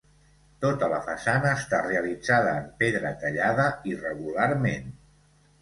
Tota 0.63 0.87
la 0.93 1.01
façana 1.09 1.51
està 1.57 1.83
realitzada 1.87 2.55
en 2.63 2.71
pedra 2.81 3.13
tallada 3.25 3.69
irregularment. 3.95 4.91